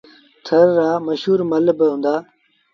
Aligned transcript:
ٿر 0.45 0.65
رآ 0.77 0.91
مشهور 1.07 1.39
مله 1.51 1.73
با 1.77 1.85
هُݩدآ۔ 1.91 2.15